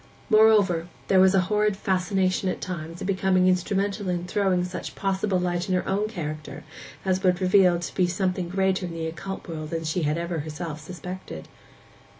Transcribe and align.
Moreover, 0.31 0.87
there 1.09 1.19
was 1.19 1.35
a 1.35 1.41
horrid 1.41 1.77
fascination 1.77 2.49
at 2.49 2.59
times 2.59 3.01
in 3.01 3.05
becoming 3.05 3.47
instrumental 3.47 4.09
in 4.09 4.25
throwing 4.25 4.63
such 4.63 4.95
possible 4.95 5.37
light 5.37 5.69
on 5.69 5.75
her 5.75 5.87
own 5.87 6.07
character 6.07 6.63
as 7.05 7.21
would 7.21 7.39
reveal 7.39 7.73
her 7.73 7.79
to 7.81 7.93
be 7.93 8.07
something 8.07 8.49
greater 8.49 8.87
in 8.87 8.93
the 8.95 9.05
occult 9.05 9.47
world 9.47 9.69
than 9.69 9.83
she 9.83 10.01
had 10.01 10.17
ever 10.17 10.39
herself 10.39 10.79
suspected. 10.79 11.47